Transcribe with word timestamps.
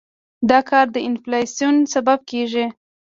دا 0.49 0.59
کار 0.69 0.85
د 0.95 0.97
انفلاسیون 1.09 1.75
سبب 1.93 2.19
کېږي. 2.31 2.65